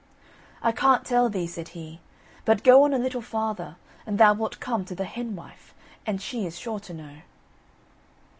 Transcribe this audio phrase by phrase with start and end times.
[0.63, 1.99] "I can't tell thee," said he,
[2.43, 3.75] "but go on a little farther,
[4.07, 5.75] and thou wilt come to the hen wife,
[6.07, 7.17] and she is sure to know."